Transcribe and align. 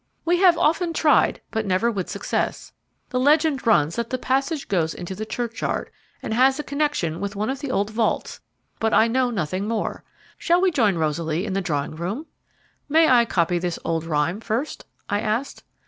"We 0.25 0.37
have 0.37 0.57
often 0.57 0.93
tried, 0.93 1.41
but 1.51 1.63
never 1.63 1.91
with 1.91 2.09
success. 2.09 2.73
The 3.11 3.19
legend 3.19 3.67
runs 3.67 3.97
that 3.97 4.09
the 4.09 4.17
passage 4.17 4.67
goes 4.67 4.95
into 4.95 5.13
the 5.13 5.27
churchyard, 5.27 5.91
and 6.23 6.33
has 6.33 6.57
a 6.59 6.63
connection 6.63 7.19
with 7.19 7.35
one 7.35 7.51
of 7.51 7.59
the 7.59 7.69
old 7.69 7.91
vaults, 7.91 8.39
but 8.79 8.95
I 8.95 9.07
know 9.07 9.29
nothing 9.29 9.67
more. 9.67 10.03
Shall 10.39 10.59
we 10.59 10.71
join 10.71 10.95
Rosaly 10.97 11.45
in 11.45 11.53
the 11.53 11.61
drawing 11.61 11.95
room?" 11.95 12.25
"May 12.89 13.07
I 13.09 13.25
copy 13.25 13.59
this 13.59 13.77
old 13.85 14.03
rhyme 14.03 14.39
first?" 14.39 14.85
I 15.07 15.19
asked. 15.19 15.63